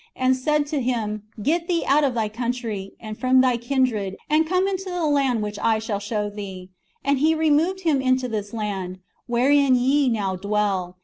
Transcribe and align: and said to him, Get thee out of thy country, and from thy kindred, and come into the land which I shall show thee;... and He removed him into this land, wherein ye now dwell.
and 0.15 0.35
said 0.35 0.65
to 0.65 0.81
him, 0.81 1.21
Get 1.43 1.67
thee 1.67 1.83
out 1.85 2.03
of 2.03 2.15
thy 2.15 2.27
country, 2.27 2.93
and 2.99 3.15
from 3.15 3.39
thy 3.39 3.57
kindred, 3.57 4.17
and 4.31 4.47
come 4.47 4.67
into 4.67 4.89
the 4.89 5.05
land 5.05 5.43
which 5.43 5.59
I 5.61 5.77
shall 5.77 5.99
show 5.99 6.27
thee;... 6.27 6.71
and 7.05 7.19
He 7.19 7.35
removed 7.35 7.81
him 7.81 8.01
into 8.01 8.27
this 8.27 8.51
land, 8.51 8.97
wherein 9.27 9.75
ye 9.75 10.09
now 10.09 10.35
dwell. 10.37 10.97